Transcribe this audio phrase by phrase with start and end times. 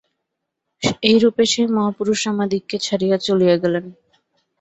[1.03, 3.85] এইরূপে সেই মহাপুরুষ আমাদিগকে ছাড়িয়া চলিয়া গেলেন।